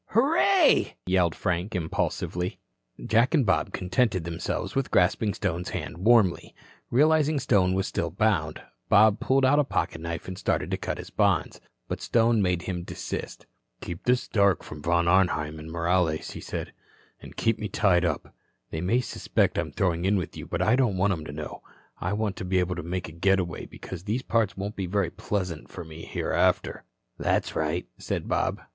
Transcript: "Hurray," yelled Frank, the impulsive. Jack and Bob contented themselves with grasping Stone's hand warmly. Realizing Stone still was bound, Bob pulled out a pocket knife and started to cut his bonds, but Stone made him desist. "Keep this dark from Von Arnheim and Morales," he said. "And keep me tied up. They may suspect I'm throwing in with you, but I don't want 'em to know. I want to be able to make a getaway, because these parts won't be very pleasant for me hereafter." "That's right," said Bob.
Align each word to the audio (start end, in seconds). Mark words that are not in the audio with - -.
"Hurray," 0.15 0.95
yelled 1.05 1.35
Frank, 1.35 1.73
the 1.73 1.77
impulsive. 1.77 2.35
Jack 3.05 3.35
and 3.35 3.45
Bob 3.45 3.71
contented 3.71 4.23
themselves 4.23 4.73
with 4.75 4.89
grasping 4.89 5.35
Stone's 5.35 5.69
hand 5.69 5.99
warmly. 5.99 6.55
Realizing 6.89 7.37
Stone 7.39 7.79
still 7.83 8.09
was 8.09 8.15
bound, 8.17 8.63
Bob 8.89 9.19
pulled 9.19 9.45
out 9.45 9.59
a 9.59 9.63
pocket 9.63 10.01
knife 10.01 10.27
and 10.27 10.39
started 10.39 10.71
to 10.71 10.77
cut 10.77 10.97
his 10.97 11.11
bonds, 11.11 11.61
but 11.87 12.01
Stone 12.01 12.41
made 12.41 12.63
him 12.63 12.81
desist. 12.81 13.45
"Keep 13.81 14.05
this 14.05 14.27
dark 14.27 14.63
from 14.63 14.81
Von 14.81 15.07
Arnheim 15.07 15.59
and 15.59 15.71
Morales," 15.71 16.31
he 16.31 16.41
said. 16.41 16.73
"And 17.21 17.37
keep 17.37 17.59
me 17.59 17.67
tied 17.67 18.03
up. 18.03 18.33
They 18.71 18.81
may 18.81 19.01
suspect 19.01 19.59
I'm 19.59 19.71
throwing 19.71 20.05
in 20.05 20.15
with 20.17 20.35
you, 20.35 20.47
but 20.47 20.63
I 20.63 20.75
don't 20.75 20.97
want 20.97 21.13
'em 21.13 21.25
to 21.25 21.31
know. 21.31 21.61
I 21.99 22.13
want 22.13 22.35
to 22.37 22.43
be 22.43 22.57
able 22.57 22.75
to 22.75 22.81
make 22.81 23.07
a 23.07 23.11
getaway, 23.11 23.67
because 23.67 24.05
these 24.05 24.23
parts 24.23 24.57
won't 24.57 24.75
be 24.75 24.87
very 24.87 25.11
pleasant 25.11 25.69
for 25.69 25.83
me 25.85 26.05
hereafter." 26.05 26.85
"That's 27.19 27.55
right," 27.55 27.85
said 27.99 28.27
Bob. 28.27 28.61